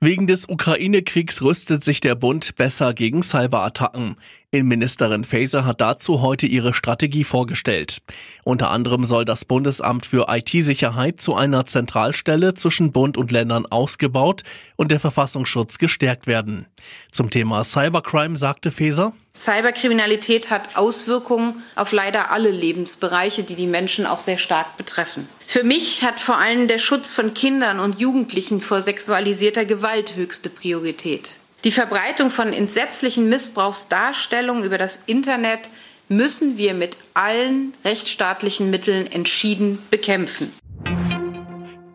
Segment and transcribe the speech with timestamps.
[0.00, 4.14] Wegen des Ukraine-Kriegs rüstet sich der Bund besser gegen Cyberattacken.
[4.52, 7.98] Innenministerin Faeser hat dazu heute ihre Strategie vorgestellt.
[8.44, 14.44] Unter anderem soll das Bundesamt für IT-Sicherheit zu einer Zentralstelle zwischen Bund und Ländern ausgebaut
[14.76, 16.68] und der Verfassungsschutz gestärkt werden.
[17.10, 24.06] Zum Thema Cybercrime sagte Faeser, Cyberkriminalität hat Auswirkungen auf leider alle Lebensbereiche, die die Menschen
[24.06, 25.28] auch sehr stark betreffen.
[25.50, 30.50] Für mich hat vor allem der Schutz von Kindern und Jugendlichen vor sexualisierter Gewalt höchste
[30.50, 31.36] Priorität.
[31.64, 35.70] Die Verbreitung von entsetzlichen Missbrauchsdarstellungen über das Internet
[36.10, 40.52] müssen wir mit allen rechtsstaatlichen Mitteln entschieden bekämpfen.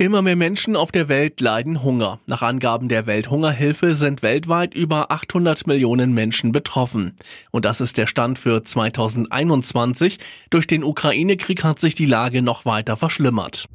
[0.00, 2.20] Immer mehr Menschen auf der Welt leiden Hunger.
[2.24, 7.18] Nach Angaben der Welthungerhilfe sind weltweit über 800 Millionen Menschen betroffen.
[7.50, 10.16] Und das ist der Stand für 2021.
[10.48, 13.66] Durch den Ukraine-Krieg hat sich die Lage noch weiter verschlimmert.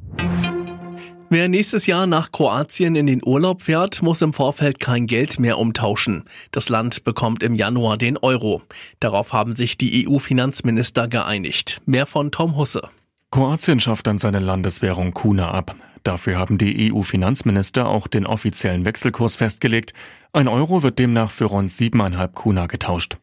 [1.30, 5.60] Wer nächstes Jahr nach Kroatien in den Urlaub fährt, muss im Vorfeld kein Geld mehr
[5.60, 6.24] umtauschen.
[6.50, 8.62] Das Land bekommt im Januar den Euro.
[8.98, 11.80] Darauf haben sich die EU-Finanzminister geeinigt.
[11.86, 12.82] Mehr von Tom Husse.
[13.30, 15.76] Kroatien schafft dann seine Landeswährung Kuna ab.
[16.06, 19.92] Dafür haben die EU-Finanzminister auch den offiziellen Wechselkurs festgelegt.
[20.32, 23.16] Ein Euro wird demnach für rund siebeneinhalb Kuna getauscht.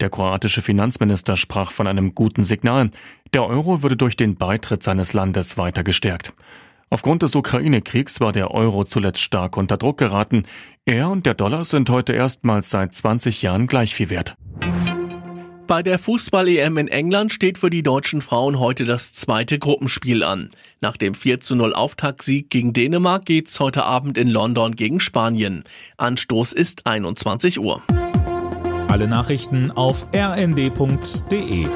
[0.00, 2.90] Der kroatische Finanzminister sprach von einem guten Signal.
[3.32, 6.32] Der Euro würde durch den Beitritt seines Landes weiter gestärkt.
[6.90, 10.42] Aufgrund des Ukraine-Kriegs war der Euro zuletzt stark unter Druck geraten.
[10.84, 14.36] Er und der Dollar sind heute erstmals seit 20 Jahren gleich viel wert.
[15.66, 20.50] Bei der Fußball-EM in England steht für die deutschen Frauen heute das zweite Gruppenspiel an.
[20.80, 25.64] Nach dem 4 zu 0 Auftaktsieg gegen Dänemark geht's heute Abend in London gegen Spanien.
[25.96, 27.82] Anstoß ist 21 Uhr.
[28.86, 31.66] Alle Nachrichten auf rnd.de